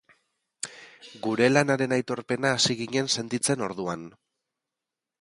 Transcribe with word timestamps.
Gure 1.25 1.51
lanaren 1.51 1.95
aitorpena 1.99 2.55
hasi 2.57 2.79
ginen 2.83 3.13
sentitzen 3.19 3.65
orduan. 3.71 4.13